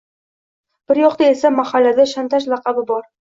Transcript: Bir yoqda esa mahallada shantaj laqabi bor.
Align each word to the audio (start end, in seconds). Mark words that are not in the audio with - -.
Bir 0.91 0.99
yoqda 1.01 1.27
esa 1.33 1.51
mahallada 1.59 2.07
shantaj 2.15 2.51
laqabi 2.57 2.87
bor. 2.91 3.07